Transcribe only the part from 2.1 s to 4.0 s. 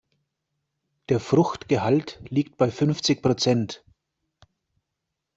liegt bei fünfzig Prozent.